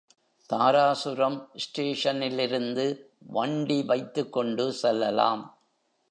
[0.53, 2.99] தாராசுரம் ஸ்டேஷனிலிருந்து
[3.19, 5.57] வண்டி வைத்துக் கொண்டு செல்லலாம்.